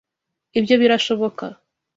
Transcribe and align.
Ibyo 0.59 0.75
birashoboka. 0.81 1.45